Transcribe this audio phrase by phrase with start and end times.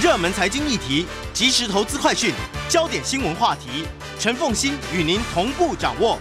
[0.00, 2.32] 热门财经议题、即时投资快讯、
[2.70, 3.84] 焦点新闻话题，
[4.18, 6.18] 陈凤欣与您同步掌握。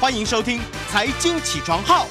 [0.00, 0.58] 欢迎收听
[0.90, 2.06] 《财经起床号》。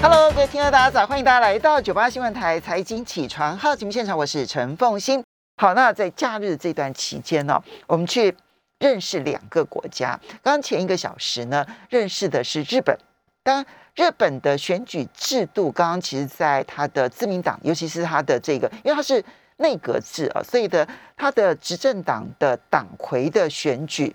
[0.00, 5.22] Hello，各位听众大家早，欢迎大家来到九八新闻台财经起床号节目现场，我是陈凤欣。
[5.58, 8.34] 好，那在假日这段期间呢，我们去
[8.78, 10.18] 认识两个国家。
[10.42, 12.98] 刚刚前一个小时呢，认识的是日本。
[13.42, 19.24] 当然，日本的选举制度，刚刚其实在他的自民党，尤其是他的这个，因为他是
[19.58, 24.14] 内阁制啊，所以的他的执政党的党魁的选举，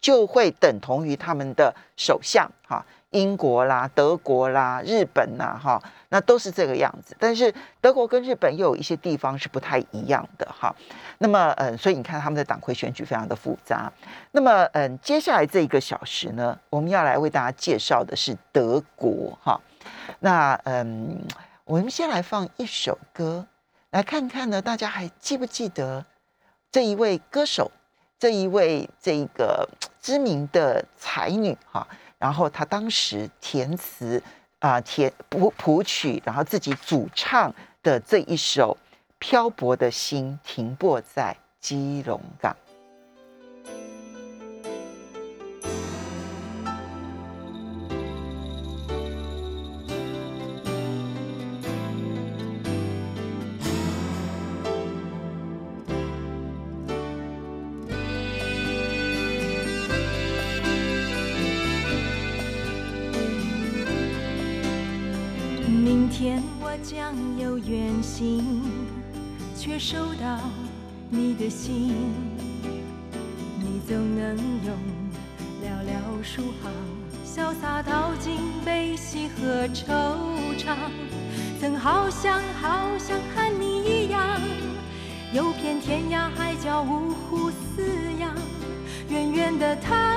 [0.00, 2.84] 就会等同于他们的首相哈。
[3.10, 7.16] 英国啦、德国啦、日本呐，哈，那都是这个样子。
[7.18, 10.74] 但是德国跟日本又有一些地方是不太一样的哈。
[11.18, 13.92] 那么，嗯，所以你看他们的党魁选举非常的复杂。
[14.30, 19.60] 那么，嗯，接下来这一个小时呢，我们要来为大家介绍的是德国哈。
[20.20, 21.20] 那，嗯，
[21.64, 23.46] 我们先来放一首歌，
[23.90, 26.04] 来看看呢，大家还记不记得
[26.70, 27.72] 这一位歌手，
[28.20, 29.68] 这一位这个
[30.00, 31.86] 知名的才女哈。
[32.20, 34.22] 然后他当时填词
[34.60, 38.76] 啊，填谱谱曲，然后自己主唱的这一首
[39.18, 42.54] 《漂泊的心》停泊在基隆港。
[66.82, 68.62] 将有远行，
[69.56, 70.40] 却收到
[71.10, 71.94] 你的信。
[73.58, 74.74] 你总能用
[75.62, 76.72] 寥寥数行，
[77.24, 80.16] 潇洒道尽悲喜和惆
[80.58, 80.74] 怅。
[81.60, 84.40] 曾好想好想和你一样，
[85.34, 87.84] 游遍天涯海角，五湖四
[88.18, 88.34] 洋，
[89.10, 90.16] 远远的他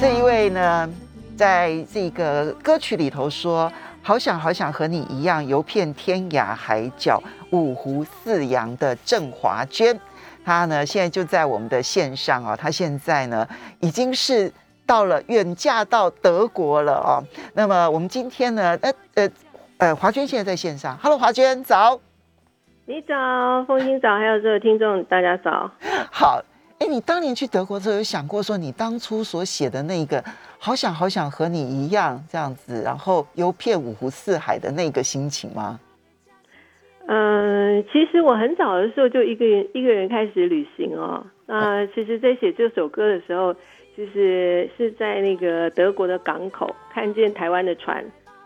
[0.00, 0.88] 这一位呢，
[1.36, 3.70] 在这个歌曲里头说
[4.02, 9.98] ：“好想好想和你一样游遍天涯海角，五湖四洋”的郑华娟，
[10.44, 12.56] 她呢现在就在我们的线上啊。
[12.56, 13.46] 她现在呢
[13.80, 14.52] 已经是
[14.86, 17.22] 到了远嫁到德国了哦。
[17.54, 19.28] 那么我们今天呢，呃呃
[19.78, 20.96] 呃，华娟现在在线上。
[21.02, 22.00] Hello，华娟早。
[22.86, 23.14] 你早，
[23.66, 25.70] 风清早，还有所有听众，大家早。
[26.10, 26.42] 好。
[26.82, 30.20] 哎，你当年去德国的时候，有想过说你当初所写的那个
[30.58, 35.78] “好想好想和你一样”这样子，然后游遍五湖四海的那个心情吗？
[37.06, 41.24] 嗯，其实我很早的时候就一个人一个人开始旅行哦。
[41.46, 43.54] 那其实，在写这首歌的时候，
[43.96, 48.04] 就是是在那个德国的港口看见台湾的船，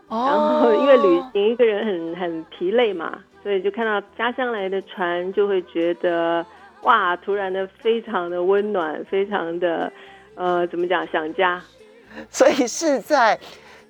[0.09, 6.45] 然后因为旅行一个人很很疲累嘛，所以就看到家乡来的船，就会觉得。
[6.83, 7.15] 哇！
[7.17, 9.91] 突然的，非常的温暖，非常的，
[10.35, 11.05] 呃，怎么讲？
[11.07, 11.61] 想家。
[12.29, 13.37] 所以是在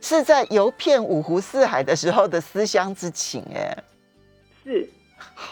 [0.02, 3.78] 是在游遍五湖四海的时候的思乡之情，哎，
[4.64, 4.88] 是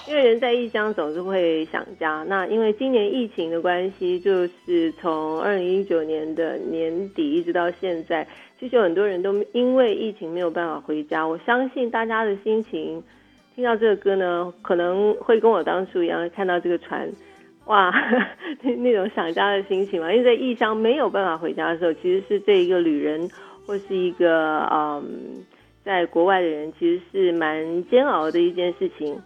[0.07, 2.23] 因为人在异乡总是会想家。
[2.27, 8.27] 那因为今年疫情的关系，就是从二零一九年的年底一直到现在，
[8.59, 11.27] 其实有很多人都因为疫情没有办法回家。
[11.27, 13.03] 我相信大家的心情。
[13.55, 17.09] 听到这个歌呢，可能会跟我当初一样，看到这个船，
[17.67, 17.89] 哇，
[18.61, 20.11] 那种想家的心情嘛。
[20.11, 23.29] 因为在异乡没有办法回家的时候，其实是这一个旅人
[23.65, 25.41] 或是一个嗯，
[25.85, 29.17] 在国外的人，其实是蛮煎熬的一件事情。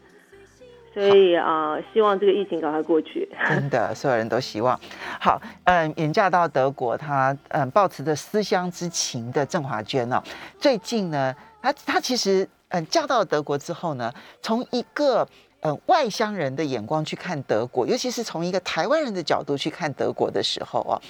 [0.94, 3.28] 所以啊，希望这个疫情赶快过去。
[3.50, 4.80] 真的，所有人都希望。
[5.20, 10.22] 好，嗯，远嫁到德国，他嗯，抱持着思乡之情的郑华娟呢，
[10.60, 12.48] 最近呢，他他其实。
[12.70, 15.28] 嗯，嫁到德国之后呢，从一个
[15.62, 21.02] 嗯外乡人的眼光去看德国，尤其是从一个台湾人的角度去看德国的时候啊，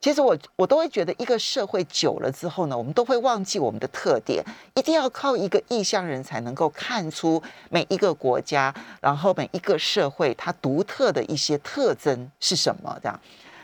[0.00, 4.44] 其实我我都会觉得，一个社会久了之后呢，我们都会忘记我们的特点，
[4.74, 12.96] 一定要靠一个异乡人才能够看出每一个国家，然后每一个社会它独特的一些特征是什么。
[13.02, 13.20] 这样，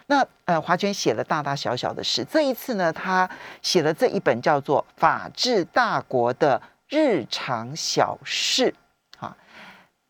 [0.06, 3.28] 那呃，华娟写了大大小小的事，这一次呢，他
[3.60, 6.58] 写了这一本叫做《法治大国的》。
[6.88, 8.74] 日常小事，
[9.18, 9.36] 哈，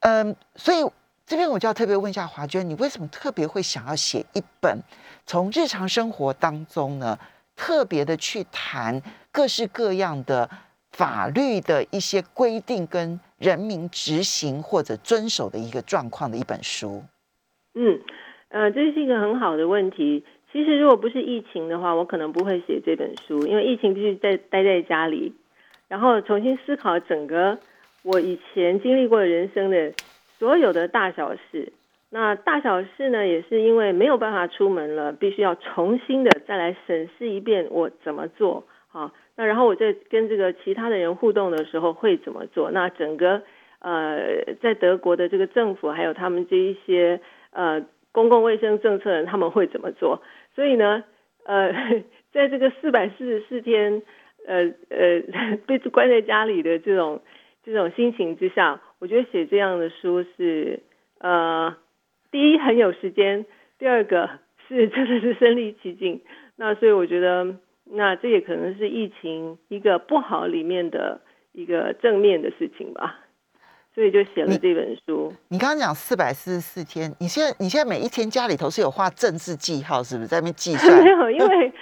[0.00, 0.78] 嗯，所以
[1.24, 4.78] 这边我就要特别问一下华娟，你为什么特别会想要写一本
[5.24, 7.18] 从日常生活当中呢，
[7.56, 9.00] 特别的去谈
[9.32, 10.50] 各式各样的
[10.90, 17.02] 法律的一些规定跟人民执行或者遵守的一个状况的一本书？
[17.74, 18.00] 嗯，
[18.48, 20.24] 呃，这是一个很好的问题。
[20.52, 25.34] 其实如果不是疫情的话，我可能不会写这本书，因为疫情必须在待在家里，
[25.94, 27.56] 然后重新思考整个
[28.02, 29.92] 我以前经历过人生的
[30.40, 31.72] 所有的大小事。
[32.10, 39.12] 那大小事呢，也是因为没有办法出门了，必须要重新的再来审视一遍我怎么做啊。
[39.36, 42.72] 那然后我在跟这个其他的人互动的时候会怎么做？
[42.72, 43.42] 那整个
[43.78, 47.20] 呃，在德国的这个政府还有他们这一些
[47.52, 50.20] 呃公共卫生政策人他们会怎么做？
[50.56, 51.04] 所以呢，
[51.44, 51.72] 呃，
[52.34, 54.02] 在这个四百四十四天
[54.46, 57.20] 呃呃 被关在家里的这种
[57.64, 60.80] 这种心情之下，我觉得写这样的书是
[61.18, 61.76] 呃。
[62.30, 63.46] 第一很有时间，
[63.78, 64.28] 第二个
[64.66, 66.20] 是真的是身临其境。
[66.56, 67.54] 那所以我觉得，
[67.84, 71.20] 那这也可能是疫情一个不好里面的
[71.52, 73.20] 一个正面的事情吧。
[73.94, 75.32] 所以就写了这本书。
[75.46, 80.90] 你刚刚讲四百四十四天，你现在你现在每一天家里头是有画政治记号，是不是在那边计算？
[81.00, 81.72] 没有，因为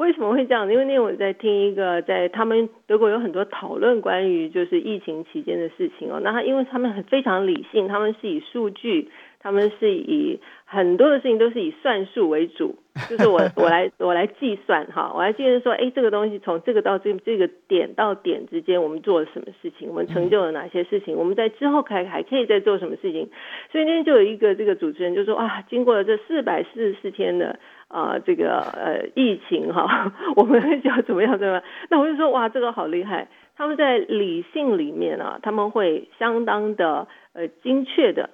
[0.00, 0.70] 为什么会这样？
[0.72, 6.18] 因为那天我在听一个，在他们德国有很多讨论关于就是疫情期间的事情哦。
[6.22, 9.10] 那他因为他们很非常理性，他们是以数据。
[9.42, 10.38] 他们是以
[10.72, 12.76] 很多的事情都是以算术为主，
[13.10, 23.28] 就是我我来我来计算哈，我来计算说，哎，这个东西从这个到这这个点到点之间，我们做了什么事情，我们成就了哪些事情，我们在之后还还可以再做什么事情。
[23.72, 27.58] 所以那天就有一个这个主持人就说啊，经过了这四百四十四天的
[27.88, 31.62] 啊这个呃疫情哈， 我们要怎么样怎么样？
[31.88, 33.26] 那我就说哇，这个好厉害，
[33.56, 38.30] 他们在理性里面啊，他们会相当的呃精确的。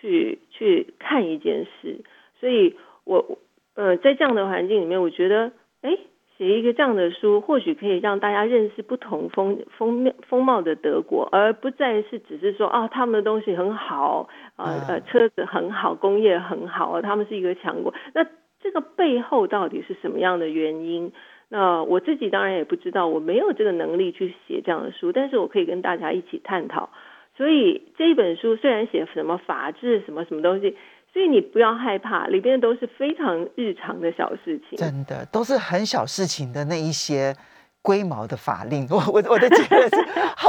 [0.00, 2.00] 去去看一件事，
[2.40, 3.38] 所以我
[3.74, 5.52] 呃在这样的环境里面，我觉得
[5.82, 5.96] 哎
[6.36, 17.92] 写一个这样的书，或许可以让大家认识不同风风面风貌的德国，而不再是只是说啊他们的东西很好啊呃车子很好，工业很好，他们是一个强国。
[18.14, 18.24] 那
[18.60, 21.12] 这个背后到底是什么样的原因？
[21.48, 26.90] 那我自己当然也不知道，我没有这个能力去写这样的书，但是我可以跟大家一起探讨。
[27.38, 30.76] 所以这一本书虽然写什么法治什么什么东西，
[31.12, 37.32] 所以你不要害怕，里边都是非常日常的小事情，真的都是很小事情的那一些
[37.80, 38.84] 龟毛的法令。
[38.90, 39.96] 我我我的觉得是
[40.36, 40.48] 好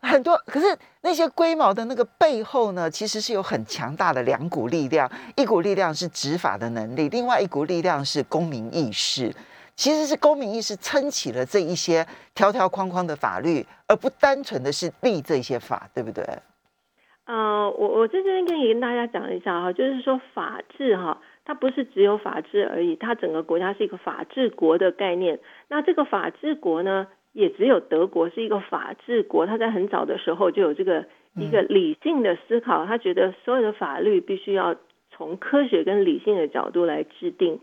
[0.00, 0.66] 很多，可是
[1.02, 9.34] 那些龟毛的那个背后呢，其实是有很强大的两股力量，一股力量是执法的能力，另外一股力量是公民意识。
[9.78, 12.04] 其实是公民意识撑起了这一些
[12.34, 16.24] 条条框框的法律，而不单纯的是立这些法，对不对？
[17.26, 25.38] 呃，我我在这边可以跟大家讲一下哈，就是说法治哈，它不是只有法治而已，它整个国家是一个法治国的概念。
[25.68, 31.04] 那这个法治国呢，也只有德国是一个法治国，它在很早的时候就有这个
[31.36, 34.74] 一个理性的思考，他觉得所有的法律必须要
[35.12, 37.60] 从科学跟理性的角度来制定。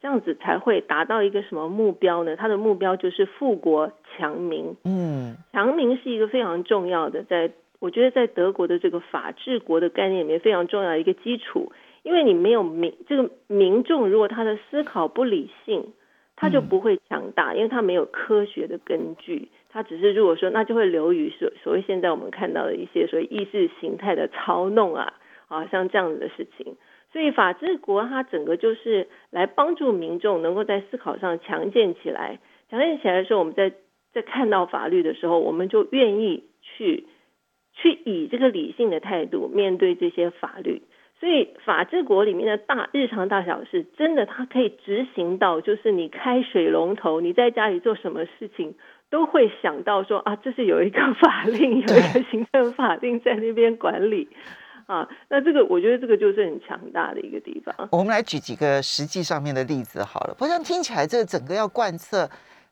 [0.00, 2.36] 这样子才会达到一个什么目标呢？
[2.36, 4.76] 他的目标就是富国强民。
[4.84, 7.50] 嗯，强民是一个非常重要的，在
[7.80, 11.72] 我觉得在德国的这个法治国的概念里面非常重要的一个基础。
[12.04, 15.92] 因为你没有民，这个民众如果他的思考不理性，
[16.36, 19.48] 他就不会强大，因为他没有科学的根据。
[19.68, 25.12] 他只是如果说，那就会流于所所谓现在我们看到的一些所谓意识形态的操弄啊，
[25.48, 26.76] 啊，像这样子的事情。
[27.12, 32.38] 所以法治国它整个就是来帮助民众能够在思考上强健起来，
[32.70, 33.72] 强健起来的时候，我们在
[34.12, 37.06] 在看到法律的时候，我们就愿意去
[37.72, 40.82] 去以这个理性的态度面对这些法律。
[41.20, 48.76] 所以法治国里面的大日常大小事，真的它可以执行到，就是你开水龙头，你在家里做什么事情，
[49.10, 54.28] 都会想到说啊，这是有一个法令，有一个行政法令在那边管理。
[54.88, 57.74] 啊，那这个我觉得这个就是很强大的一个地方。
[57.92, 60.34] 我们来举几个实际上面的例子好了。
[60.34, 62.26] 不像听起来这整个要贯彻，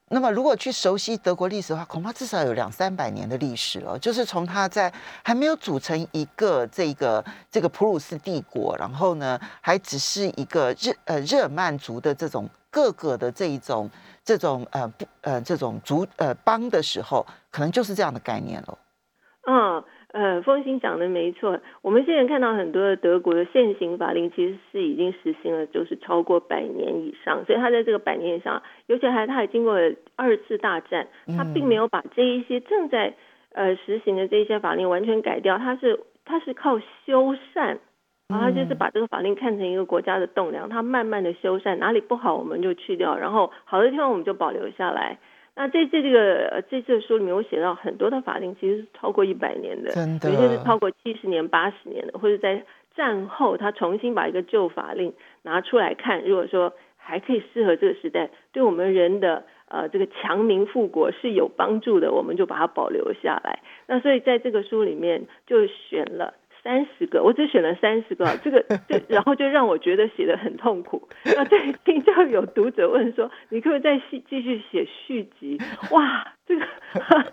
[0.08, 3.99] 那么如果去熟悉德国历史的话，恐怕至少有两三百年的历史了。
[3.99, 4.90] 就是从它在
[5.23, 13.90] 还没有组成一个这个这个普鲁士帝国，然后呢还只是一个日呃日耳曼族的这种各个的这一种
[14.25, 18.78] 这种呃不呃这种族呃邦的时候，可能就是这样的概念了。
[20.16, 20.37] 嗯。
[20.37, 21.61] 呃，风行讲的没错。
[21.82, 27.44] 我们现在看到很多的德国的现行法令，其实是已经实行了，就是超过百年以上。
[27.44, 31.06] 所以它在这个百年以上，尤其还它还经过了二次大战，
[31.37, 33.14] 它并没有把这一些正在
[33.52, 37.78] 呃实行的这些法令完全改掉，它是它是靠修缮，
[38.28, 45.18] 然后他就是把这个法令看成一个国家的栋梁，它慢慢的修缮，哪里不好我们就去掉，然后好的地方我们就保留下来。
[45.56, 49.90] 那这这这个这次书里面，我写到很多的法令其实是超过一百年的，
[50.30, 52.62] 有些是超过七十年、八十年的，或者在
[52.94, 63.60] 战后他重新把一个旧法令拿出来看，如果说还可以适合这个时代，对我们人的呃这个强民富国是有帮助的，我们就把它保留下来。
[63.86, 66.34] 那所以在这个书里面就选了
[66.66, 71.08] 三十个，我只选了三十个，这个就然后就让我觉得写的很痛苦。
[71.25, 75.56] 那最近就有读者问说，你可不可以再续继续写续集？
[75.92, 76.66] 哇，这个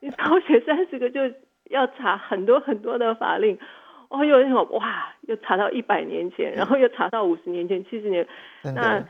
[0.00, 1.20] 你抄写三十个就
[1.70, 3.56] 要查很多很多的法令。
[4.08, 8.26] 哦，有那种哇，又查到一百年前，然后又查到五十年前、七十年，
[8.74, 9.06] 那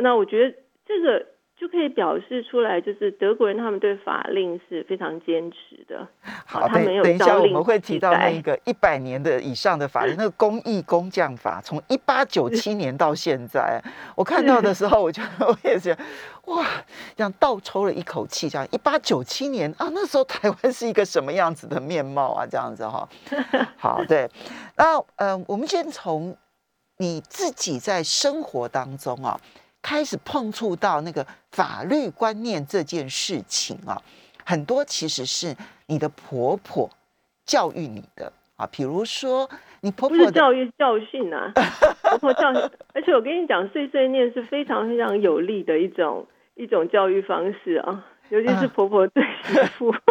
[0.00, 1.26] 那我觉得这个。
[1.60, 6.06] 就可以表示出来，就是德国人他们对法令是非常坚持的。
[6.46, 13.82] 好，等等一下我们会提到那个一百年的以上的法令，那个工艺工匠法，从一八九七年到现在，
[14.14, 15.90] 我看到的时候，我就 我也是
[16.44, 16.64] 哇，
[17.16, 22.46] 这样倒抽了一口气，这样一八九七年啊，那时候台湾是一个什么样子的面貌啊？
[22.48, 23.08] 这样子哈。
[23.76, 24.30] 好，对，
[24.76, 26.36] 那呃，我们先从
[26.98, 29.40] 你自己在生活当中啊。
[29.82, 34.00] 开始碰触到那个法律观念这件事情啊，
[34.44, 35.56] 很多其实是
[35.86, 36.88] 你的婆婆
[37.44, 39.48] 教育你的啊，比如说
[39.80, 41.52] 你婆婆教育教训啊，
[42.02, 49.94] 婆婆教训，而且我跟你讲，碎碎念是非常非常有利的一种一种教育方式啊，尤其是婆婆对媳妇。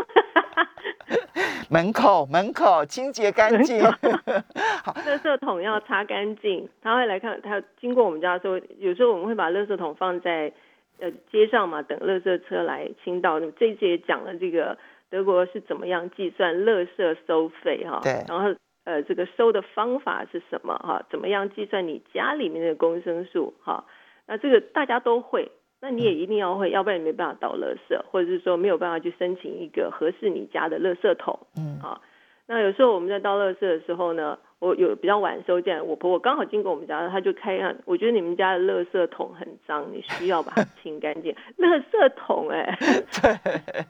[1.70, 3.84] 门口门口清洁干净，
[4.84, 6.68] 好，垃圾桶要擦干净。
[6.82, 10.52] 他会来看，他经过我们家的时候，有时候我们会把垃圾桶放在
[11.00, 13.40] 呃街上嘛，等垃圾车来清倒。
[13.40, 14.78] 那么这次也讲了这个
[15.10, 21.06] 德国是怎么样计算垃圾收费哈，对，然后呃这个收的方法是什么哈？
[21.10, 23.86] 怎么样计算你家里面的公升数哈？
[24.26, 25.52] 那这个大家都会。
[25.88, 31.39] 那你也一定要会，要不然你没办法倒垃圾，或者是说没有办法去申请一个合适你家的垃圾桶。
[31.56, 32.01] 嗯，啊。
[32.46, 41.34] 那有时候我们在倒垃圾的时候呢，我有比较晚收件，我婆婆刚好经过我们家，她就开看，我觉得你们家的垃圾桶很脏，你需要把它 清干净。
[41.58, 42.77] 垃圾桶，哎，
[43.22, 43.86] 对，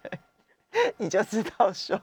[0.98, 1.98] 你就知道说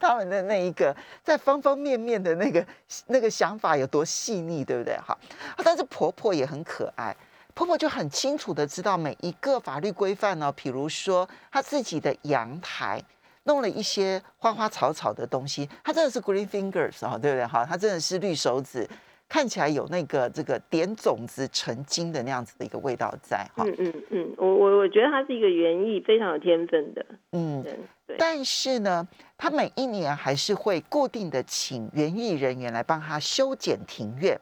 [0.00, 2.66] 他们的那一个在方方面面的那个
[3.06, 4.96] 那个想法有多细腻，对不对？
[4.96, 5.14] 哈，
[5.62, 7.14] 但是婆婆也很可爱。
[7.56, 13.02] 婆婆就很清楚的知道每一个法律规范呢，比如说她自己的阳台
[13.44, 17.46] 弄了一些花花草草的东西，她真的是 green fingers 哦，对不对？
[17.46, 18.86] 哈，她真的是绿手指，
[19.26, 23.38] 看起来有那个这个点种子成精的那样子的一个味道在。
[23.54, 27.62] 哈，嗯嗯嗯，我我我觉得她是一个园艺非常有天分的，嗯，
[28.06, 28.16] 对。
[28.18, 29.08] 但是呢，
[29.38, 34.38] 她每一年还是会固定的请园艺人员来帮她修剪庭院。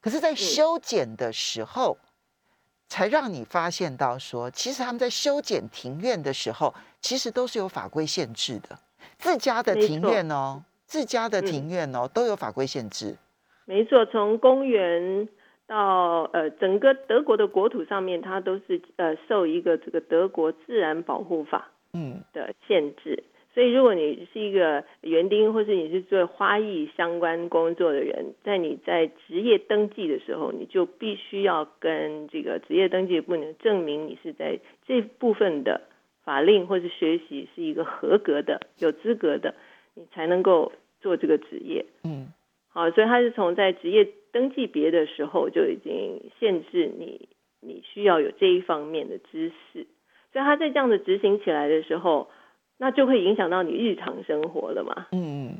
[0.00, 1.98] 可是，在修剪的时候。
[2.90, 8.76] 才让你发现到说，其实他们在修剪庭院的时候，其实都是有法规限制的。
[9.16, 13.16] 自家的庭院哦，自家的庭院哦，都有法规限制。
[13.64, 15.28] 没错，从公园
[15.68, 23.22] 到呃整个德国的国土上面，它都是呃受一个这个德国自然保护法嗯的限制。
[23.52, 35.80] 所以，如果你是一个园丁，或是你是做花艺相关工作的人，在你在职业登记的时候，你就必须要跟这个职业登记部门证明你是在这部分的
[36.22, 39.56] 法令或是学习是一个合格的、有资格的，
[39.94, 41.86] 你才能够做这个职业。
[42.04, 42.28] 嗯，
[42.68, 47.28] 好，所以他是从在职业登记别的时候就已经限制你，
[47.60, 49.88] 你需要有这一方面的知识。
[50.32, 52.30] 所以他在这样的执行起来的时候。
[52.82, 55.06] 那就会影响到你日常生活了嘛？
[55.12, 55.52] 嗯，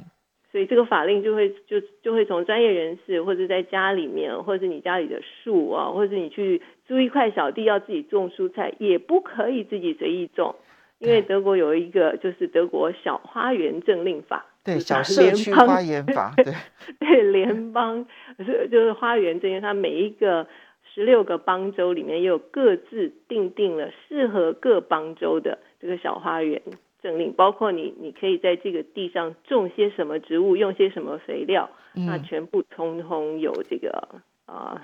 [0.50, 10.54] 所以这个法令就会就就会从专业人士，或者在家里面，或者是你家里的树啊，或者你去租一块小地要自己种蔬菜，也不可以自己随意种，
[10.98, 16.54] 因为德国有一个就是德国小花园政令法，对小社区花园法， 对
[16.98, 18.06] 对联邦
[18.38, 20.46] 是就是花园这些，它每一个
[20.94, 26.62] 十六个邦州里面也有各自定定了适合各邦州的这个小花园。
[27.02, 34.80] 政令包括你，你可以在这个地上种些什么植物，用些什么肥料，那全部通通有这个啊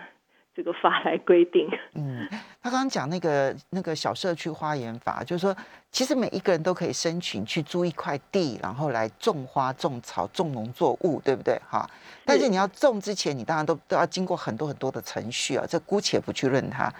[0.54, 1.68] 这个法来规定。
[1.94, 2.26] 嗯，
[2.62, 5.54] 他刚刚讲那个那个小社区花园法，就是说，
[5.90, 11.60] 其实每一个人都可以申请去租一块地，然后来种花、种草、种农作物，对不对？
[11.68, 11.86] 哈，
[12.24, 16.90] 但是你要种之前，你当然都都要经过很多很多的程序啊，这姑且不去论它。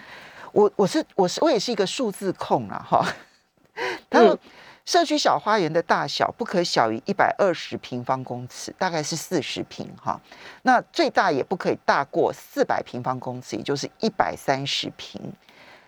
[0.53, 3.07] 我我是我是我也是一个数字控啊，哈，
[4.11, 4.39] 他说。
[4.87, 10.19] 社区小花园的大小不可小于一百二十平方公尺，大概是四十平哈。
[10.63, 15.21] 那最大也不可以大过四百平方公尺，也就是一百三十平。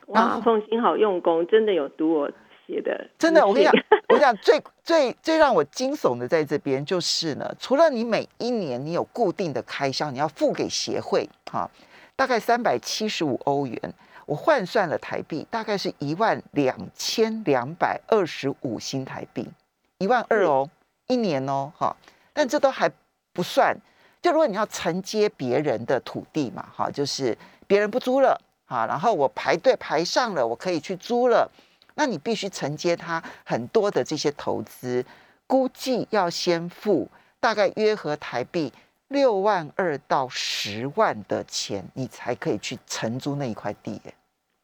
[0.08, 2.30] 哇，凤心好用功，真的有读我
[2.66, 3.08] 写的。
[3.16, 3.74] 真的，我跟你讲，
[4.08, 11.70] 我讲最最最让我惊悚的在这边就是呢，除了你每一年你有固定的开销，你要付给协会哈
[12.16, 13.94] 大概三百七十五欧元，
[14.28, 19.48] 我换算了台币，大概是一万两千两百二十五新台币，
[19.96, 20.68] 一万二哦，
[21.06, 21.96] 一年哦，哈，
[22.34, 22.92] 但这都还
[23.32, 23.74] 不算。
[24.20, 31.50] 就如果你要承接别人的土地嘛，哈，就是别人不租了，哈，然后我排队排上了，我可以去租了，
[31.94, 35.02] 那你必须承接他很多的这些投资，
[35.46, 37.08] 估计要先付
[37.40, 38.70] 大概约合台币
[39.08, 43.98] 六万二到十万的钱，你才可以去承租那一块地。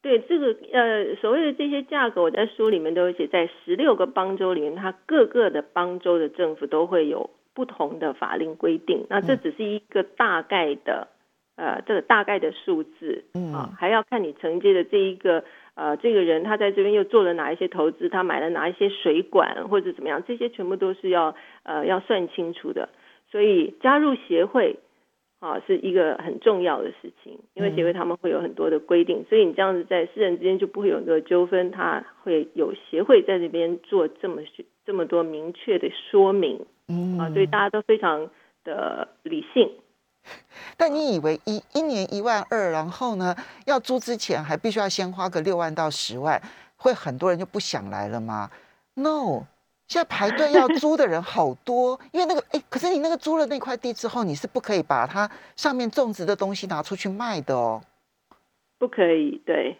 [0.05, 7.31] 对这个呃所谓的这些价格，我在书里面都有写，在十六个邦州里面，它各个的邦州的政府都会有。
[7.55, 11.07] 不同的法令规定，那这只是一个大概的，
[11.55, 15.45] 呃，这个大概的数字啊，还要看你承接的这一个
[15.75, 21.33] 呃，这个人他在这边又做了哪一些投资，他买了哪一些水管或者怎么样，这些全部都是要
[21.63, 22.89] 呃要算清楚的。
[23.31, 24.79] 所以加入协会
[25.45, 34.41] 啊是一个很重要的事情，因为协会他们会有很多的规定，所以你这样子在私人之间就不会有很多纠纷，他会有协会在这边做这么
[34.85, 36.65] 这么多明确的说明。
[36.87, 38.29] 嗯啊，所以大家都非常
[38.63, 39.71] 的理性。
[40.77, 43.35] 但你以为一一年一万二，然后呢，
[43.67, 46.41] 要租之前还必须要先花个六万到十万，
[46.75, 48.49] 会很多人就不想来了吗
[48.95, 49.43] ？No，
[49.87, 57.81] 现在排队要租的人好多，因为那个哎，可是你那个租了那块地之后，你是不可以把它上面种植的东西拿出去卖的哦。
[58.77, 59.77] 不可以，对。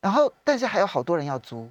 [0.00, 1.70] 然后，但是还有好多人要租。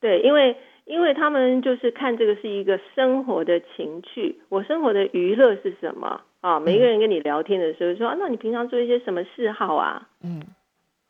[0.00, 0.56] 对，因为。
[0.86, 6.58] 因为他们就是看这个是一个生活的情趣，我生活的娱乐是什么啊？
[6.58, 10.08] 每一个人跟你聊天的时候说啊，那你平常做一些什么嗜好啊？
[10.20, 10.42] 嗯，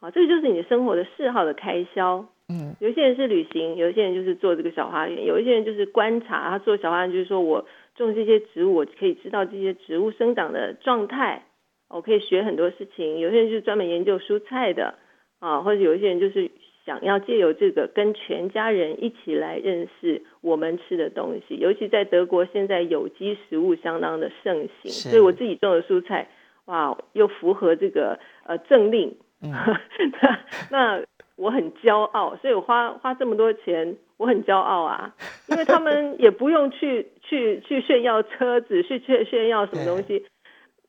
[0.00, 2.27] 啊，这个就是你生活的嗜好的开销。
[2.50, 6.50] 嗯，有些人是旅行，有些人就是做这个小花园，有一些人就是观察。
[6.50, 7.64] 他做小花园就是说我
[7.95, 11.45] 种这些植物，我可以知道这些植物生长的状态，
[11.88, 13.19] 我可以学很多事情。
[13.21, 14.97] 有些人就是专门研究蔬菜的
[15.38, 16.50] 啊，或者有一些人就是。
[16.87, 26.28] 想要借由这个跟全家人一起来认识我们吃的东西，尤其在德国现在有机食物相当的盛行，所以我自己种的蔬菜，
[26.65, 29.15] 哇，又符合这个呃政令，
[30.73, 31.04] 那
[31.41, 35.15] 我很骄傲，所以我花花这么多钱，我很骄傲啊，
[35.49, 40.26] 因为他们也不用去去去炫耀车子，去炫炫耀什么东西。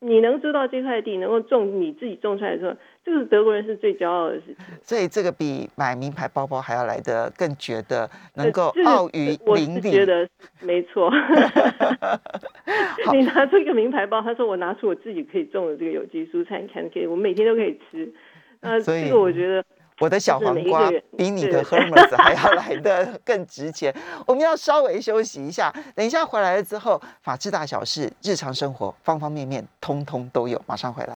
[0.03, 4.55] 你能租到这块地，能够种你自己种出来的时候，这个德国人是最骄傲的事情。
[4.81, 9.91] 所以这个比买名牌包包还要来的更觉得能够傲于邻里。
[9.91, 10.27] 觉得
[10.59, 11.09] 没错。
[13.13, 18.11] 你拿出一个名牌包，他说我拿出我自己可以种的这个有机蔬菜，你看可以，我每天都可以吃。
[18.61, 19.63] 呃，这个我觉得。
[20.01, 23.95] 我的小黄瓜比你的 Hermes 还要来的更值钱。
[24.25, 30.59] 我们要稍微休息一下，等一下回来了之后，法治大小事、日常生活方方面面，通通都有。
[30.65, 31.13] 马上回来，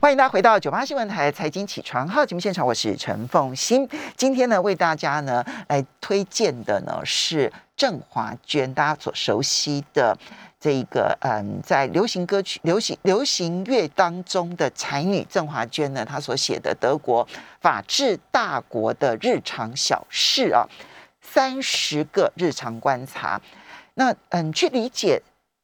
[0.00, 3.88] 欢迎大家回到九八新闻台财经起床号节目现场，我是陈凤欣。
[4.16, 10.16] 今天呢，为大家呢来推荐的呢是郑华娟，大家所熟悉的。
[10.60, 17.26] 这一个嗯，在流行歌曲、流行流行乐当中的才女郑华娟呢，她所写的德国
[17.62, 20.68] 法治大国的日常小事啊，
[21.22, 23.40] 三十个日常观察。
[23.94, 25.22] 那嗯，去理解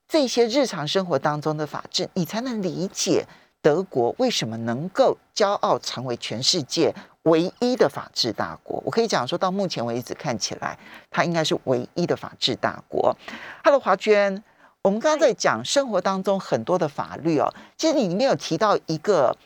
[0.09, 3.27] 这些日常生活当中的法治，你才能理解
[3.61, 8.83] 德国为什么能够骄傲成为全世界唯一的法治大国。
[8.87, 10.79] 我可以讲说到目前为止，看起来
[11.11, 13.15] 它应该是唯一的法治大国。
[13.63, 14.43] Hello，华娟。
[14.87, 19.37] 我们刚刚在讲生活当中很多的法律哦，其实你里面有提到一个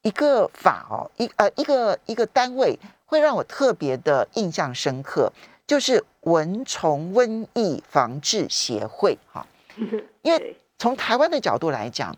[0.00, 5.30] 一个法哦，一呃一个一个单位会让我特别的印象深刻，
[5.66, 9.46] 就是蚊虫瘟疫防治协会哈。
[10.22, 12.16] 因为从台湾的角度来讲，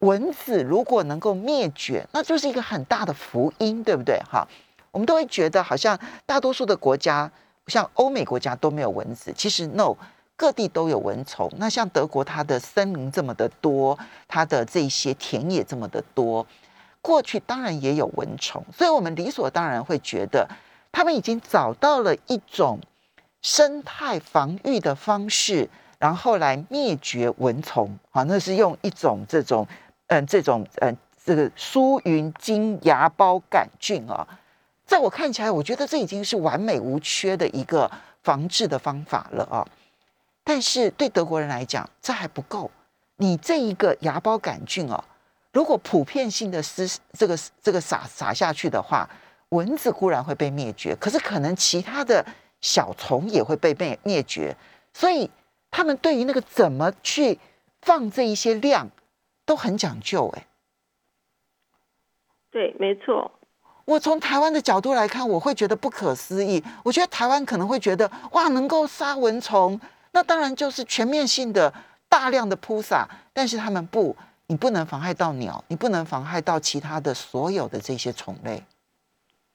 [0.00, 4.46] 蚊子如果能够灭绝，那就是一个很大的福音，对不对哈？
[4.90, 7.32] 我们都会觉得好像大多数的国家，
[7.68, 9.96] 像欧美国家都没有蚊子，其实 no。
[10.36, 16.44] 各地都有蚊虫，那像德国，它的森林这么的多，它的这些田野这么的多，
[17.00, 20.48] 过去当然也有蚊虫，所以我们理所当然会觉得，
[20.90, 22.80] 他们已经找到了一种
[23.40, 25.68] 生态防御的方式，
[25.98, 27.96] 然后来灭绝蚊虫。
[28.10, 29.66] 啊，那是用一种这种
[30.08, 34.26] 嗯这种嗯这个苏云金芽孢杆菌啊，
[34.84, 37.88] 在我看起来，我觉得这已经是完美无缺的一个
[38.24, 39.64] 防治的方法了啊。
[40.44, 42.70] 但是对德国人来讲，这还不够。
[43.16, 45.04] 你这一个芽孢杆菌哦，
[45.52, 49.08] 如果普遍性的施这个这个撒撒下去的话，
[49.50, 52.24] 蚊子固然会被灭绝，可是可能其他的
[52.60, 54.56] 小虫也会被灭灭绝。
[54.92, 55.30] 所以
[55.70, 57.38] 他们对于那个怎么去
[57.82, 58.90] 放这一些量
[59.44, 60.26] 都很讲究。
[60.36, 60.46] 哎，
[62.50, 63.30] 对，没错。
[63.84, 66.62] 我从台湾的角度来看，我会觉得不可思议。
[66.84, 69.78] 我觉得台湾可能会觉得，哇，能够杀蚊虫，
[70.12, 71.72] 那当然就是全面性的、
[72.08, 73.08] 大量的扑洒。
[73.34, 74.14] 但是他们不，
[74.48, 78.62] 你不能妨害到鸟，你不能妨害到其他的所有的这些虫类。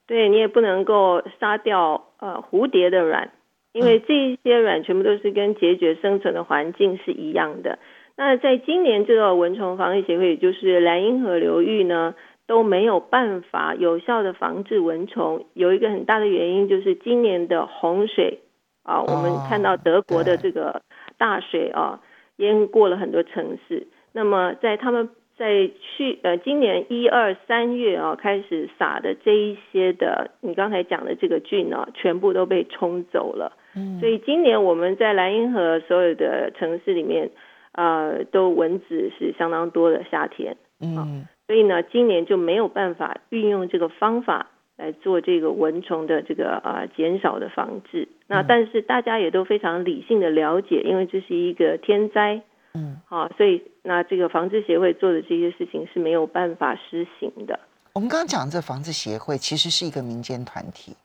[0.07, 3.31] 对你也不能够杀掉呃蝴蝶的卵，
[3.73, 7.79] 因为这些卵全部都是跟孑孓生存的环境是一样的。
[8.15, 12.15] 那在今年这个蚊虫防疫协会，也就是莱茵河流域呢。
[12.47, 18.39] 都没有办法有效的防治蚊虫，有一个很大的原因就是今年的洪水
[18.87, 20.81] 啊，我们看到德国的这个
[21.17, 21.99] 大水啊，
[22.37, 23.85] 淹过了很多城市。
[24.13, 33.51] 那么在他们在去呃今年一二三月啊开始撒的这一些的，你刚才讲的这个菌呢，全部都被冲走了。
[33.75, 37.29] 嗯，所以今年我们在莱茵河所有的城市里面，
[37.73, 40.55] 呃，都蚊子是相当多的夏天。
[40.79, 41.27] 嗯。
[41.45, 48.07] 所以呢，今年就没有办法运用这个方法来做这个蚊虫的这个啊减少的防治。
[48.27, 52.41] 那但是大家也都非常理性的了解，因为这是一个天灾，
[52.73, 57.59] 嗯，好，所以那这个防治协会做的这些事情是没有办法施行的。
[57.93, 60.95] 我们刚刚讲这防治协会其实是一个民间团体，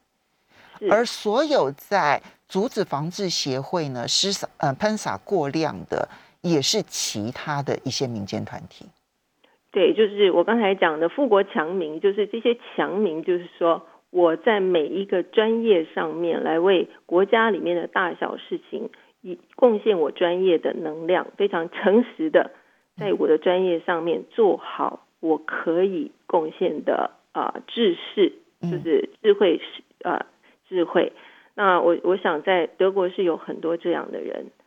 [0.90, 6.06] 而所有在阻止防治协会呢施洒呃喷洒过量的，
[6.42, 8.84] 也是其他的一些民间团体。
[9.72, 18.90] 对，就是我刚才讲的富国强民，就是这些强民，就是说我在每一个专业上面来为国家里面的大小事情
[19.22, 22.50] 以贡献我专业的能量，非常诚实的
[22.98, 30.26] 在我的专业上面做好我可以贡献的啊智识，就是智慧是啊
[30.68, 31.12] 智慧。
[31.54, 34.61] 那我我想在德国是有很多这样的人，嗯，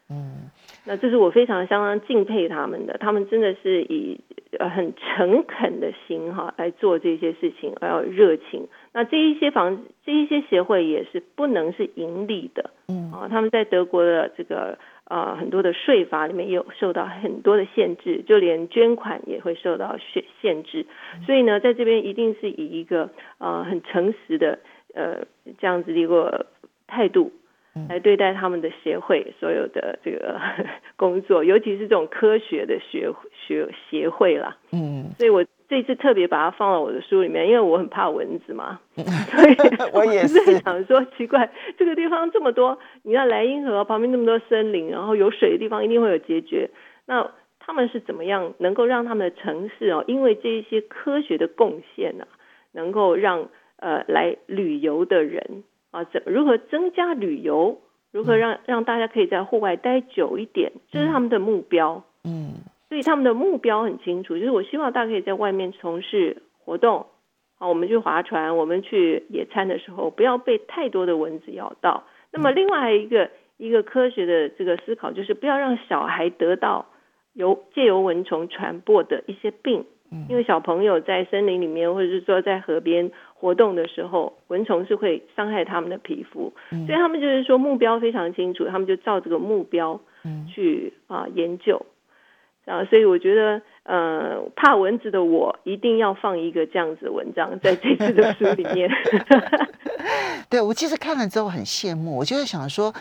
[0.85, 4.19] 那这是我非常相当敬佩他们的，他们真的是以。
[4.57, 8.69] 呃，很诚恳的心哈来做这些事情，而有热情。
[8.93, 14.77] 那这一些房这一些协会也是不能是盈利的，嗯啊，他们在德国的这个
[15.09, 20.85] 呃很多的税法里面也有受到很多的限制，就连捐款也会受到限限制。
[21.25, 24.59] 所以呢，在这边一定是以一个呃很诚实的
[24.93, 25.25] 呃
[25.57, 26.45] 这样子的一个
[26.87, 27.33] 态度。
[27.89, 30.39] 来对待他们的协会所有的这个
[30.95, 34.55] 工作，尤其是这种科学的学学协会啦。
[34.71, 38.79] 嗯，所以我这次特别把它放到我的书里面，因为我很怕蚊子嘛。
[38.95, 39.55] 所以
[39.93, 46.69] 我也是想说，奇怪，这个地方这么多，你看莱茵河旁边那么多森林，然后有水的地方一定会有孑孓。
[47.05, 52.25] 那他们是怎么样能够让他们的城市哦，因为这一些科学的贡献呢，
[52.71, 55.63] 能够让呃来旅游的人。
[55.95, 57.79] 啊，怎如何增加旅游？
[58.11, 60.73] 如何让让大家可以在户外待久一点？
[60.91, 62.03] 这是他们的目标。
[62.25, 62.55] 嗯，
[62.89, 67.05] 所以他们的目标很清楚，就是我希望大家可以在外面从事活动。
[67.57, 72.03] 好，我们去划船，我们去野餐的时候，不要被太多的蚊子咬到。
[72.31, 76.87] 那么，另外一个一个科学的这个思考，就是不要让小孩得到
[77.31, 79.85] 由借由蚊虫传播的一些病。
[80.29, 89.99] 因为小朋友在森林里面，或者是说在河边活动的时候，蚊虫是会伤害他们的皮肤，所以他们就是说目标非常清楚，他们就照这个目标
[90.53, 91.85] 去啊研究
[92.65, 98.89] 啊，所以我觉得呃怕蚊子的我一定要放一个这样子的文章在这次的书里面。
[100.49, 102.93] 对我其实看了之后很羡慕，我就是想说。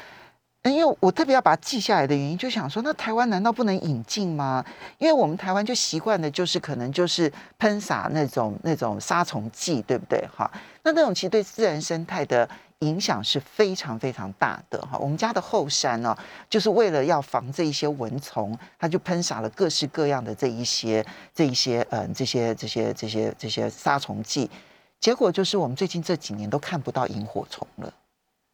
[0.70, 4.64] 因为我特别要把它记下来的原因，就想说，那台湾难道不能引进吗？
[4.96, 10.26] 因为我们台湾就习惯的，就是可能就是喷洒那种那种杀虫剂，对不对？
[10.34, 10.50] 哈，
[10.82, 12.48] 那那种其实对自然生态的
[12.78, 14.80] 影响是非常非常大的。
[14.90, 16.16] 哈，我们家的后山呢，
[16.48, 24.50] 就是为了要防这一些蚊虫，它就喷洒了各式各样的这一些这一些嗯这些这些这些这些杀虫剂，
[24.98, 27.92] 结果就是我们最近这几年都看不到萤火虫了。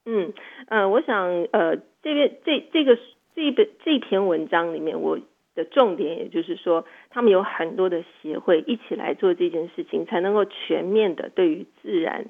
[0.07, 0.33] 嗯
[0.68, 1.16] 呃，我想
[1.53, 1.79] 呃。
[2.02, 2.98] 这边这这个
[3.34, 5.18] 这一本这篇文章里面，我
[5.54, 12.26] 的重点也就是说，他们有很多的协会一起来做这件事情，才能够全面的对于自然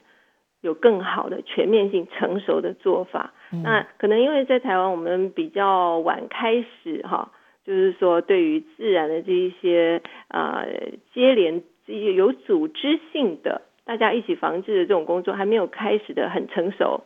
[0.60, 3.32] 有更好的全面性成熟的做法。
[3.62, 7.32] 那可能因为在台湾我们比较晚开始哈，
[7.64, 10.64] 就是说对于自然的这一些啊
[11.12, 17.02] 接连这些有组织性的大家一起防治的这种工作还没有开始的很成熟。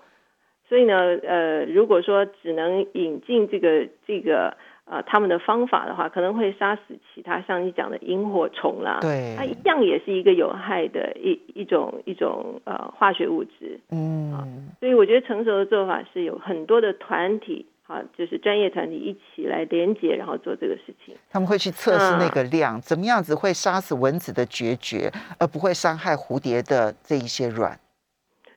[0.69, 21.15] 所以呢，呃，如果说只能引进这个这个呃他们的方法的话，可能会杀死其他像你讲的萤火虫啦，对，它一样也是一个有害的一一种一种呃化学物质，嗯，所以我觉得成熟的做法是有很多的团体好，就是专业团体一起来连接，然后做这个事情。
[21.31, 27.79] 他们会去测试那个量，怎么样子会杀死蚊子的决绝，而不会伤害蝴蝶的这一些卵。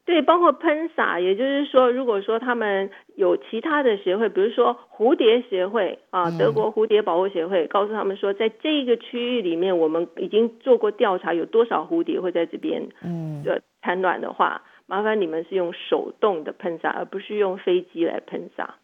[0.07, 18.75] 对，包括喷洒，也就是说，如果说他们有其他的协会，比如说蝴蝶协会啊，德国蝴蝶保护协会，告诉他们说，在这个区域里面，我们已经做过调查，有多少蝴蝶会在这边嗯的产卵的话，麻烦你们是用手动的喷洒，而不是用飞机来喷洒。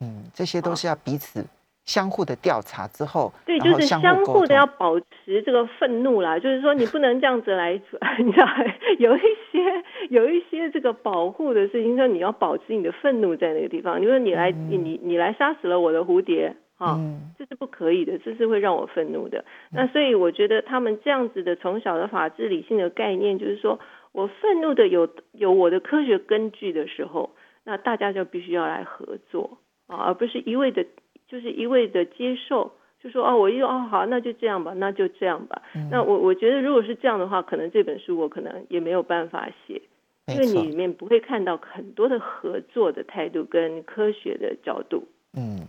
[0.00, 1.44] 嗯，这些都是要彼此。
[1.84, 6.38] 相互的调查之后，对，就是相互的要保持这个愤怒啦。
[6.38, 8.46] 就是说，你不能这样子来，你知道，
[8.98, 14.00] 有一些有一些这个保护的事情，说你要保持你的愤怒在那个地方。
[14.00, 17.00] 你说你来，你你你来杀死了我的蝴蝶啊，
[17.36, 19.44] 这是不可以的，这是会让我愤怒的。
[19.72, 23.80] 那所以我觉得他们这样子的从小的法治理性的概念，就是说
[24.12, 27.30] 我愤怒的有有我的科学根据的时候，
[27.64, 30.86] 那大家就必须要来合作啊，而不是一味的。
[31.30, 35.62] 就是一味的接受，就说哦，我一哦好，那就这样吧，那就这样吧。
[35.90, 39.80] 那我我觉得如果是这样的话，可能这本书我可能也没有办法写，
[40.26, 45.04] 因为你里面不会看到很多的合作的态度跟科学的角度。
[45.34, 45.60] 嗯，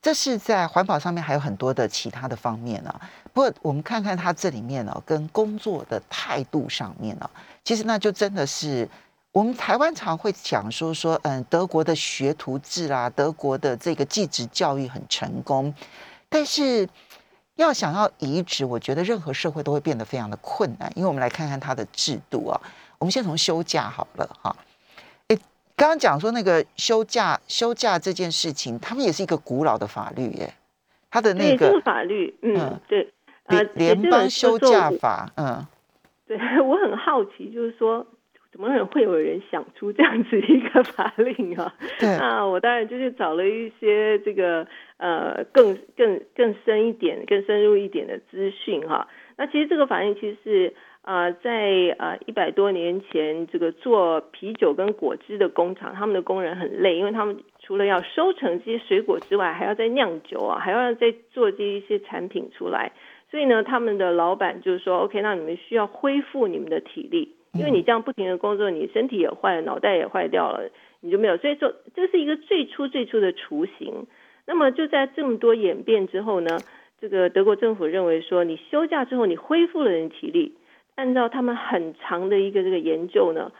[0.00, 2.98] 这是在环保上面还有很多的其他的方面啊。
[3.34, 7.28] 不过我们看看它这里面呢，跟工作的态度上面呢，
[7.62, 8.88] 其实那就真的是。
[9.34, 15.74] 我们台湾常会讲说说，嗯，德国的学徒制啊，德国的这个继职教育很成功，
[16.28, 16.88] 但是
[17.56, 20.88] 要想要移植，我觉得任何社会都会变得非常的困难。
[20.94, 22.60] 因为我们来看看它的制度啊，
[23.00, 24.54] 我们先从休假好了哈。
[25.26, 25.36] 诶，
[25.74, 30.54] 刚刚讲说那个休假休假这件事情，他们也是一个古老的法律耶，
[31.10, 33.12] 他的那个法律，嗯，对，
[33.48, 35.66] 联联邦休假法，嗯，
[36.28, 38.06] 对 我很好奇，就是说。
[38.54, 41.74] 怎么会有人想出这样子一个法令啊？
[42.00, 44.64] 那我当然就是找了一些这个
[44.96, 49.08] 呃更更更深一点、更深入一点的资讯哈。
[49.36, 62.92] 那其实这个法令其实是啊在啊一百多年前，这个做啤酒跟果汁的工厂，他们的工人很累，因为他们除了要收成这些水果之外，还要再酿酒啊，还要再做这一些产品出来。
[63.32, 67.34] 所以呢，他们的老板就是说，OK，那你们需要恢复你们的体力。
[67.54, 70.68] 因为你这样不停的工作，你身体也坏了，脑袋也坏掉了，
[71.00, 71.36] 你就没有。
[71.36, 74.06] 所以说，这是一个最初最初的雏形。
[74.46, 76.58] 那么就在这么多演变之后呢，
[77.00, 80.56] 这个德国政府认为说，你休假之后，你恢复了人体力，
[80.96, 83.52] 按照他们很长的一个这个研究呢，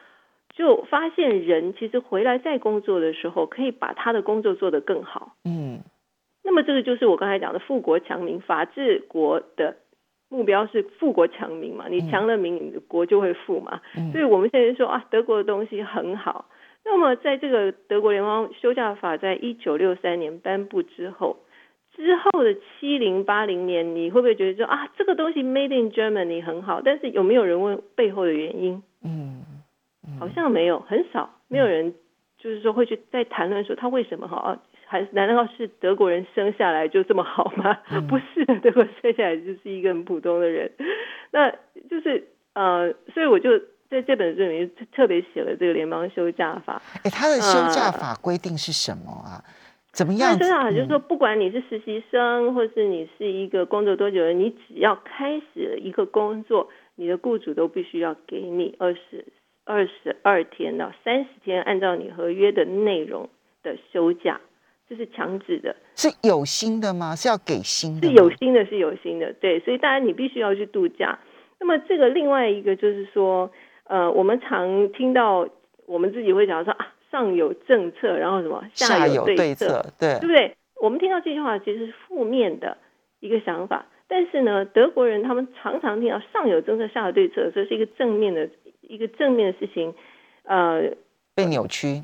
[0.54, 5.36] 就发现人其实回来再工作的时候，可以把他的工作做得更好。
[5.44, 5.80] 嗯，
[6.42, 9.76] 那么这个就是我刚才讲的富国强民法治国的。
[10.28, 13.80] 目标是富国强民嘛，你强了民，你的国就会富嘛。
[14.12, 16.46] 所以我们现在说啊，德国的东西很好。
[16.84, 21.38] 那么在这个德国联邦休假法在一九六三年颁布之后，
[21.94, 26.82] 之后的七零八零年，你会不会觉得说啊，这个东西 Made in Germany 很好？
[26.84, 28.82] 但是有没有人问背后的原因？
[29.02, 29.44] 嗯，
[30.18, 31.94] 好像没有，很少，没有人
[32.36, 34.58] 就是说会去再谈论说它为什么好。
[34.94, 37.76] 还难道是德国人生下来就这么好吗？
[38.08, 40.70] 不是，德国生下来就是一个很普通的人。
[41.32, 41.50] 那
[41.90, 43.58] 就是呃，所以我就
[43.90, 46.80] 在这本书里面特别写了这个联邦休假法。
[47.02, 49.42] 哎，他的休假法规定是什么啊？
[49.90, 50.32] 怎么样？
[50.34, 59.24] 休假法就是说，不管你是实习生，或是你是一个工作多久的人，你只要开始一个工作，你的雇主都必须要给你二十
[59.64, 63.28] 二十二天到三十天，按照你合约的内容
[63.64, 64.40] 的休假。
[64.88, 67.16] 这是强制的，是有心的吗？
[67.16, 68.08] 是要给心的？
[68.08, 69.32] 是有心的，是有心的。
[69.40, 71.18] 对，所以当然你必须要去度假。
[71.58, 73.50] 那么这个另外一个就是说，
[73.84, 75.48] 呃，我们常听到
[75.86, 80.56] 我们自己会讲说啊，上有政策，然后什么下有对策，对，对不对？
[80.82, 82.76] 我们听到这句话其实是负面的
[83.20, 88.50] 一个想法，但是呢，德国人他们常常听到上有政策，下有对策，所以是一个正面的
[88.82, 89.94] 一个正面的事情，
[90.42, 90.90] 呃，
[91.34, 92.02] 被扭曲。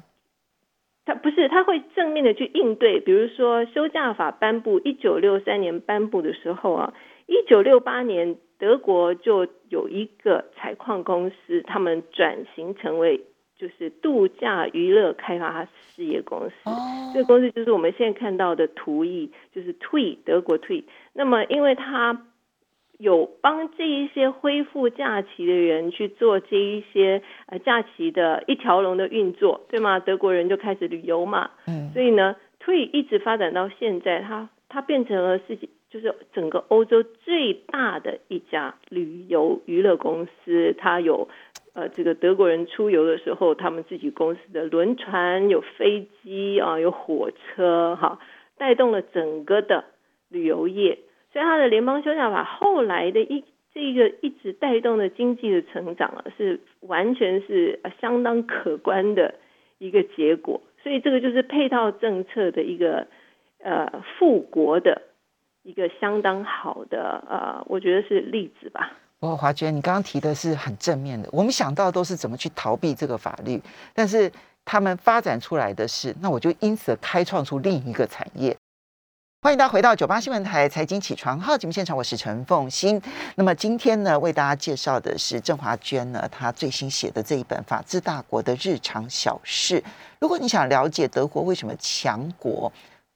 [1.10, 3.00] 他不是，他会正面的去应对。
[3.00, 6.94] 比如说，休假法颁布一九六三年颁布的时候啊，
[7.26, 13.22] 一九六八年德国就有一个采矿公司，他们转型成为
[13.56, 16.54] 就是度假娱乐开发事业公司。
[17.12, 20.84] 这个公司就是我们现在看到的图意，就是 TUI 德国 TUI。
[21.12, 22.24] 那么，因为它
[23.00, 29.98] 有帮这一些恢复假期的人去做这一些呃假期的一条龙的运作，对吗？
[29.98, 41.26] 德国人就开始旅游嘛，嗯，所以呢，退一直发展到现在，它它变成了世界就是整个欧洲最大的一家旅游娱乐公司，它有
[41.72, 48.18] 呃，这个德国人出游的时候，他们自己公司的轮船、有飞机啊，有火车，哈，
[48.58, 49.84] 带动了整个的
[50.28, 50.98] 旅游业。
[51.32, 59.34] 所以，他的联邦休假法后来的一这个一直带动的经济的成长啊，是完全是相当可观的
[59.78, 60.60] 一个结果。
[60.82, 63.06] 所以，这个就是配套政策的一个
[63.62, 65.02] 呃富国的
[65.62, 68.90] 一个相当好的呃，我觉得是例子吧。
[69.20, 71.28] 哦，华娟，你刚刚提的是很正面的。
[71.30, 73.60] 我们想到都是怎么去逃避这个法律，
[73.94, 74.32] 但是
[74.64, 78.56] 他们发展出来的是，那我就因此开创出另一个产业。
[79.42, 83.00] 欢迎大家回到九八新闻台财经起床号节目现场，我是陈凤欣。
[83.36, 89.80] 那么今天呢，为大家介绍的是郑华娟呢，她最新写的这一本《法治大国的日常小事》。
[90.18, 92.70] 如果你想了解德国为什么强国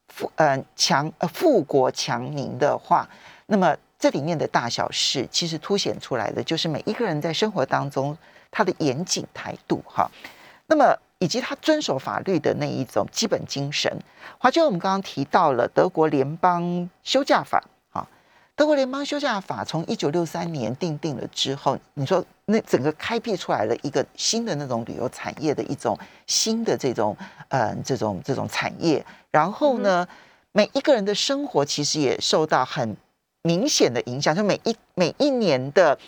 [0.08, 3.06] 富呃强呃富国强民的话，
[3.44, 3.76] 那么。
[3.96, 8.14] 这里面的大小事，其实凸显出来的就是每一个人在生活当中
[8.50, 10.10] 他的严谨态度哈。
[10.66, 13.90] 那么以及他遵守法律的那一种基本精神。
[14.36, 18.06] 华娟，我们刚刚提到了德国联邦休假法啊，
[18.54, 27.16] 德国联邦休假法从一九六三年定定了之后，你说那整个开辟出来了一个新的那种旅游产业的一种新的这种
[27.48, 29.02] 嗯这种这种产业。
[29.30, 30.06] 然后呢，
[30.52, 32.94] 每一个人的生活其实也受到很。
[33.46, 35.98] 明显的影响，就每一每一年的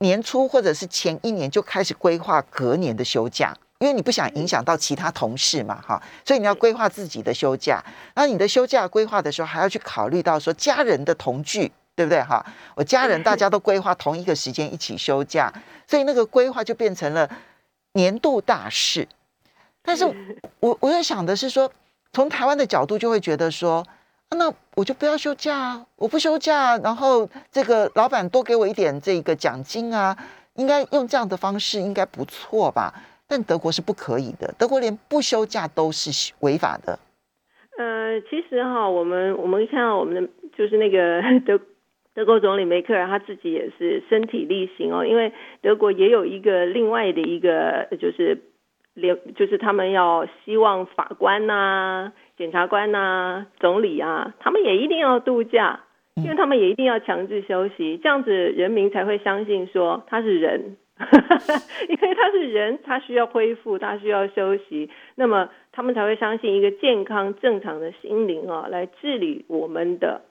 [0.00, 7.82] 年初或者是前一年就开始规划隔年的休假，因为你不想影响到其他同事嘛，哈，所以你要规划自己的休假。
[8.14, 12.22] 那你的休假规划的时候，还要去考虑到说家人的同聚，对不对？
[12.22, 15.52] 哈，我家人大家都规划同一个时间一起休假，
[15.86, 17.28] 所以那个规划就变成了
[17.92, 19.06] 年度大事。
[19.82, 20.04] 但是
[20.60, 21.70] 我我在想的是说，
[22.12, 23.86] 从台湾的角度就会觉得说。
[24.30, 30.14] 那我就不要休假啊，我不休假，然后这个老板多给我一点这个奖金啊，
[30.54, 32.92] 应该用这样的方式应该不错吧？
[33.28, 36.98] 但德国是不可以的，德国连不休假都是违法的。
[37.78, 41.60] 呃，其实哈，我们我们看到我们的就是那个 德
[42.14, 48.42] 德国总理梅克尔他自己也是身体力行哦，因为德国也有一个另外的一个就是
[48.94, 52.12] 连就是他们要希望法官呐。
[52.38, 55.80] 检察官呐，总理啊，他们也一定要度假，
[56.16, 60.76] 因为他们也一定要强制休息，这样子人民才会相信说他是人，
[61.88, 70.22] 因为他是人，他需要恢复，他需要休息，那么他们才会相信一个健康正常的心灵啊，来治理我们的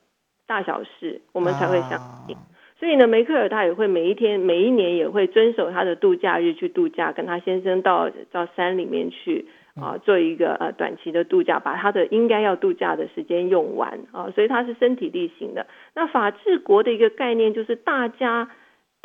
[0.47, 2.36] 大小事，我们才会相信。
[2.80, 9.45] 所以呢，梅克尔他也会每一天、每一年也会遵守他的度假日去度假，跟他先生到到山里面去。
[9.78, 15.67] 啊，做一个呃短期的度假，把他的应该要度假的时间用完啊，所以他是身体力行的。
[15.93, 18.49] 那法治国的一个概念就是大家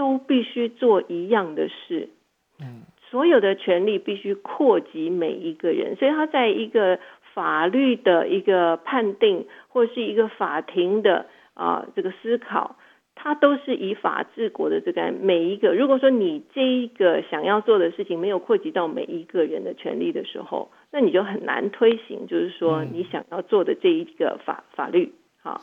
[0.00, 2.08] 都必须做一样的事，
[2.58, 6.98] 嗯，所有的权利必须扩及每一个人，所以他在一个
[7.34, 12.76] 法律的一个判定或是一个法庭的啊这个思考。
[13.22, 25.12] 他都是以法治国的这个每一个，如果说你这一个想要做的事情没有扩及到每一个人的权利的时候，那你就很难推行，就是说你想要做的这一个法法律。
[25.42, 25.60] 好，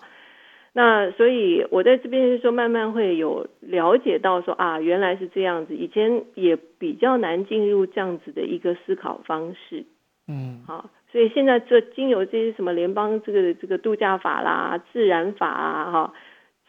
[0.77, 9.85] 那所以我在这边是说，慢慢会有了解到说啊，原来是这样子，以前也比较难进入这样子的一个思考方式。
[10.27, 16.13] 嗯，好，所以现在这经由这些什么联邦这个这个度假法啦、自然法啊，哈。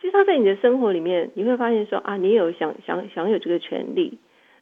[0.00, 4.18] 其实它在你的生活里面，你会发现说啊，你有想想享有这个权利。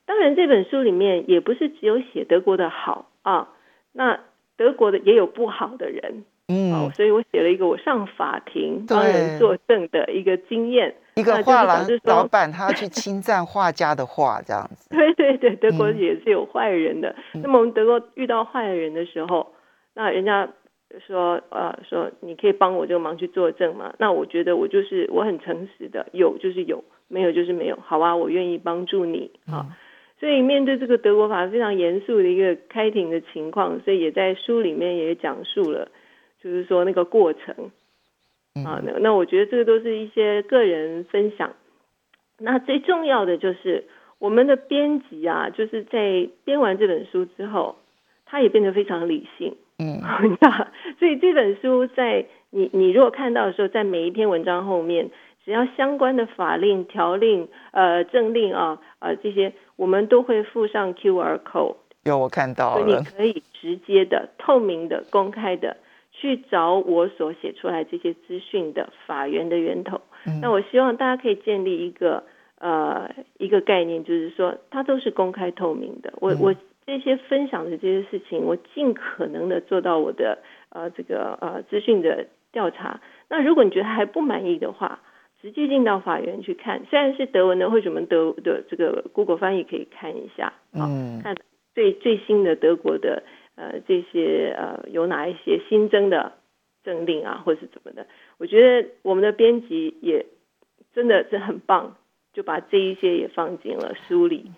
[0.06, 3.50] 当然，这本书里面也不是只有写德国的好啊，
[3.92, 4.18] 那
[4.56, 10.94] 德国的也有不好的人，嗯，所以我写了一个我上法庭帮人作证的一个经验。
[11.14, 14.88] 一个画廊老板他要去侵占画家的画，这样子。
[14.94, 17.14] 对对对，德国也是有坏人的。
[17.34, 19.52] 那么我们德国遇到坏人的时候，
[19.94, 20.48] 那人家。
[21.04, 23.92] 说呃说你可以帮我这个忙去作证吗？
[23.98, 27.76] 那我觉得我就是我很诚实的，有就是有，没有就是没有。
[27.84, 29.76] 好啊，我愿意帮助你啊。
[30.20, 35.88] 所以面对这个德国法非常严肃的一个开庭的情况，所以也在书里面也讲述了，
[36.46, 37.70] 就是说那个过程
[38.64, 38.80] 啊。
[38.84, 41.52] 那那我觉得这个都是一些个人分享。
[42.38, 43.84] 那最重要的就是
[44.18, 47.76] 我们的编辑啊，就是在编完这本书之后，
[48.24, 49.56] 他也变得非常理性。
[49.78, 50.00] 嗯，
[50.98, 55.10] 所以这本书在你你如果看到的时候，在每一篇文章后面，
[55.44, 61.76] 只要相关的法令、条令、呃政令啊呃这些，我们都会附上 Q R code。
[62.04, 65.76] 有我看到了，你可以直接的、透明的、公开的
[66.26, 70.00] 去找我所写出来这些资讯的法源的源头。
[70.42, 72.24] 那我希望大家可以建立一个
[72.58, 73.08] 呃
[73.38, 76.12] 一个概念，就是说它都是公开透明的。
[76.20, 76.54] 我嗯我
[76.84, 80.38] 这些分享的这些事情，我尽可能的做到我的
[80.70, 83.00] 呃这个呃资讯的调查。
[83.28, 85.00] 那如果你觉得还不满意的话，
[85.42, 86.82] 直接进到法院去看。
[86.88, 91.36] 虽然是德文的，或者我们德的这个 Google 翻译可以看一下啊，嗯看
[91.74, 93.22] 最最新的德国的
[93.56, 96.32] 呃这些呃有哪一些新增的
[96.84, 98.06] 政令啊，或者是怎么的。
[98.38, 100.24] 我觉得我们的编辑也
[100.94, 101.96] 真的是很棒，
[102.32, 104.52] 就把这一些也放进了书里。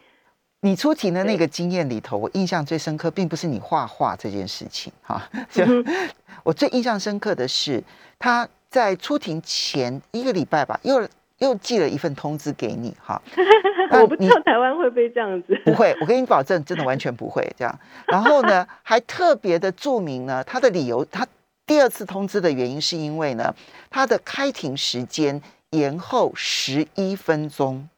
[0.61, 5.85] 你出庭的那个经验里头，我印象最深刻，并不是你画画这件事情哈， 就嗯
[6.45, 7.83] 我最印象深刻的是
[8.19, 11.09] 他在出庭前一个礼拜吧，又
[11.39, 13.21] 又寄了一份通知给你哈，
[13.93, 15.55] 我不知道台湾会不会这样子。
[15.65, 17.79] 不会，我跟你保证，真的完全不会这样。
[18.07, 21.27] 然后呢， 还特别的注明呢，他的理由，他
[21.65, 23.55] 第二次通知的原因是因为呢，
[23.89, 27.89] 他的开庭时间延后十一分钟，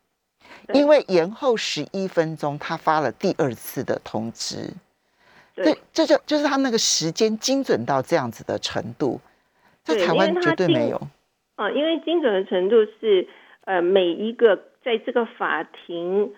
[0.75, 4.71] 因为延后十一分钟，他发了第二次的通知。
[5.55, 9.21] 对这这就就是他那个时间精准到这样子的程度，
[9.83, 11.01] 在台湾绝对没有。
[11.61, 13.29] 啊，因为精准的程度是
[13.67, 16.33] 呃每一个在这个法庭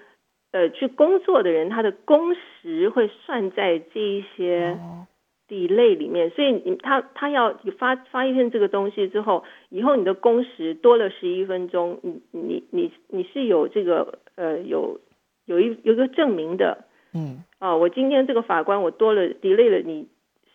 [0.50, 5.06] 呃去工作的人，他的工时会算在这一些哦。
[5.48, 14.98] delay 里面，所以你他他要你发发一篇这个东西之后，以后你的工时多了十一分钟，你你你你是有这个呃有
[15.44, 17.44] 有一有一个证明的，嗯。
[17.60, 20.08] 啊，我今天这个法官我多了 delay 了你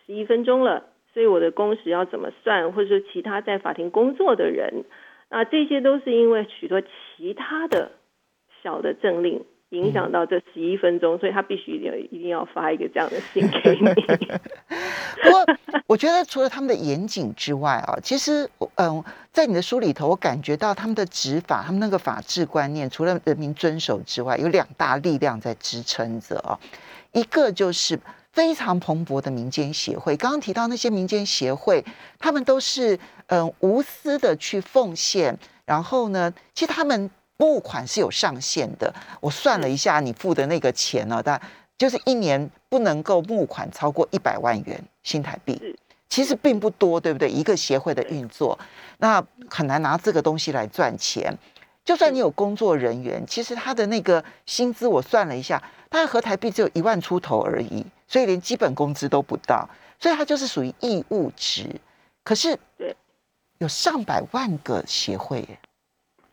[0.04, 0.84] 十一分钟了，
[1.18, 4.84] 所以我的工时要怎么算，或者说其他在法庭工作的人，
[5.30, 7.90] 啊，这些都是因为许多其他的
[8.62, 13.88] 小的政令影响到这十一分钟，所以他必须一定要一定要发一个这样的信给你。
[15.24, 15.44] 不过，
[15.88, 19.02] 我觉得除了他们的严谨之外啊，其实嗯，
[19.32, 26.60] 在你的书里头，我感觉到他们的执法，他们那个法治观念，除了人民遵守之外，有两大力量在支撑着啊。
[27.10, 27.98] 一个就是
[28.38, 31.84] 非常蓬勃的民间协会，刚刚提到那些民间协会，
[32.20, 38.94] 他们都是嗯无私的去奉献，然后呢，其实他们募款是有上限的。
[39.20, 41.40] 我算了一下，你付的那个钱呢，但
[41.76, 45.76] 就是一年不能够募款超过一百万元新台币是，
[46.08, 47.28] 其实并不多，对不对？
[47.28, 48.56] 一个协会的运作，
[48.98, 49.20] 那
[49.50, 51.36] 很难拿这个东西来赚钱。
[51.88, 55.56] 就算你有工作人员，其实他的那个薪资我算了一下，
[55.88, 59.66] 大概合台币只有一万出头而已，所以连基本工资都不到，
[59.98, 61.64] 所以他就是属于义务职。
[62.22, 62.94] 可是对，
[63.60, 65.58] 有上百万个协会耶，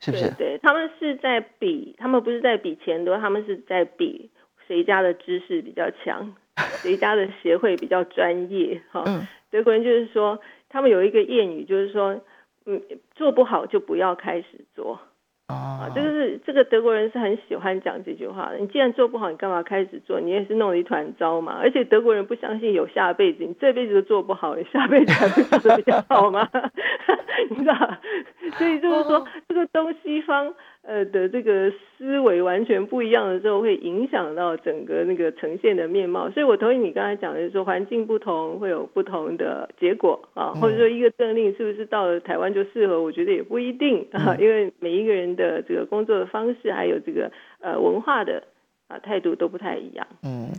[0.02, 0.26] 是不是？
[0.32, 4.30] 对对，他们是在比，他们不是在比钱多，他们是在比
[4.68, 6.36] 谁家的知识比较强，
[6.82, 8.82] 谁家的协会比较专业。
[8.92, 10.38] 哈、嗯德国人就是说，
[10.68, 12.20] 他们有一个谚语，就是说，
[12.66, 12.82] 嗯，
[13.16, 15.00] 做不好就不要开始做。
[15.48, 18.58] 啊哦，，这个是这个德国人是很喜欢讲这句话的。
[18.58, 20.20] 你既然做不好，你干嘛开始做？
[20.20, 21.58] 你也是弄了一团糟嘛。
[21.62, 26.50] 而且德国人不相信有下辈子，你这辈子都做不好，你下辈子还会做的比较好吗？
[27.52, 27.76] 你知道？
[28.58, 30.52] 所以就是说，这个东西方
[30.88, 36.30] 呃的这个思维完全不一样的时候，会影响到整个那个呈现的面貌。
[36.30, 43.02] 所以我同意你刚才讲的，就是说环境不同会有不同的结果啊，或者说一个政令是不是到了台湾就适合？
[43.02, 48.44] 我觉得也不一定啊， 因为每一个人的这个工作的方式，还有这个呃文化的
[48.88, 50.06] 啊态度都不太一样。
[50.22, 50.50] 嗯，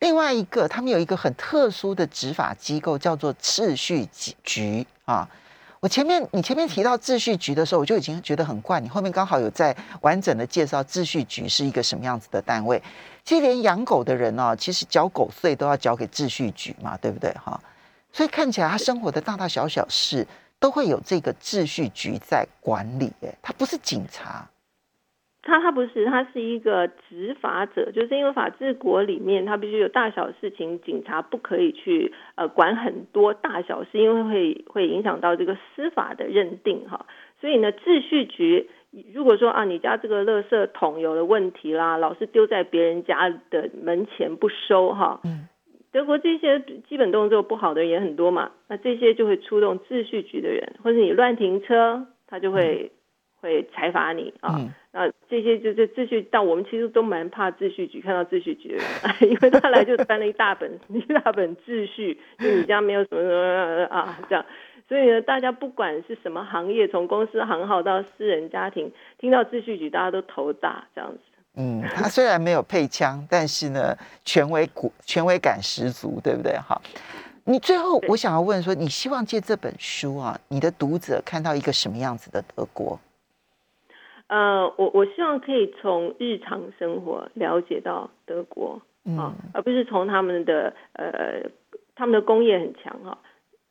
[0.00, 4.06] 另外一个，他们有一个很特殊的执法机构，叫做秩序
[4.42, 5.28] 局啊。
[5.80, 8.80] 我前面你前面提到秩序局的时候，我就已经觉得很怪。
[8.80, 12.82] 你后面刚好有在完整的介绍秩序局是一个什么样子的单位。
[13.24, 17.60] 其实连养狗的人哦，其实缴狗税都要交给秩序局嘛，对不对哈？
[18.12, 20.26] 所以看起来他生活的大大小小事
[20.58, 23.12] 都会有这个秩序局在管理。
[23.20, 24.48] 哎，他不是警察。
[25.46, 37.06] 他他不是，他是一个执法者，就是因为法治国里面，他必须有大小事情，警察不可以去呃管很多大小事，因为会会影响到这个司法的认定哈。
[37.40, 38.68] 所以呢，秩序局
[39.14, 45.46] 如果说啊，你家这个垃圾桶有了问题啦，老是丢在别人家的门前不收哈，嗯，
[45.92, 52.90] 德国这些基本动作不好的人也很多嘛，那这些就会出动秩序局的人，或者你乱停车，他就会、
[53.46, 54.54] 会裁罚你啊。
[54.58, 58.86] 嗯啊，这些就是秩序，但我们其实都蛮怕秩序局，看到秩序局的人，
[59.30, 64.42] 因为他来就翻了一大本 一大本秩序，就你家没有什么什么啊这样，
[64.88, 71.18] 所以呢，大家不管是什么行业，从公司行号到私人家庭，听到秩序局，大家都头大这样子。
[71.56, 73.94] 嗯，他虽然没有配枪，但是呢，
[74.24, 76.56] 权威骨权威感十足，对不对？
[76.56, 76.80] 哈，
[77.44, 82.98] 你最后我想要问说，你希望借这本书啊，你的读者看到一个什么样子的德国？
[84.28, 88.82] 呃，我我希望可以从日常生活了解到德国
[89.16, 91.48] 啊，而不是从他们的呃
[91.94, 93.18] 他们的工业很强哈，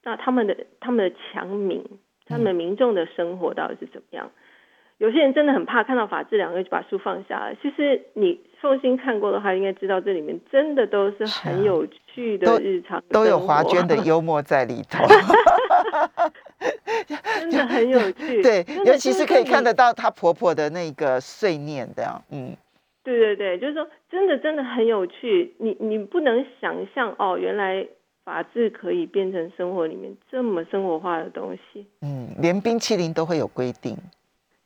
[0.03, 1.84] 那他们的他们的强民，
[2.26, 4.32] 他们民众的生活到底是怎么样？
[4.97, 7.56] 有些人真的很怕看到“法治”两个就把书放下了。
[7.62, 15.03] 其实你凤心看过的话，应该知道这里面真的都是很有趣的日常，都有华娟的幽默在里头
[17.39, 18.41] 真的很有趣。
[18.41, 22.55] 对，尤其是可以看得到她婆婆的那个碎念的，嗯，
[23.03, 25.55] 对对对，就是说真的真的很有趣。
[25.59, 27.85] 你你不能想象哦，原来
[28.23, 31.85] 法治可以变成生活里面这么生活化的东西。
[32.01, 33.95] 嗯，连冰淇淋都会有规定。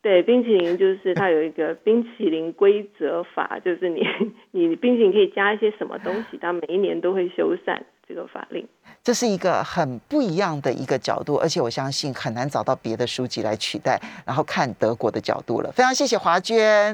[0.01, 4.01] 对，冰淇淋就是它有一个 冰淇淋规则法，就是你
[4.51, 7.77] 你冰淇淋可以加一些什么东西，它每一年都会修缮
[8.07, 8.65] 这个法令。
[9.09, 15.71] 这是一个很不一样的一个角度，而且我相信很难找到别的书籍来取代，然后看德国的角度了。
[15.71, 16.87] 非常谢谢华娟。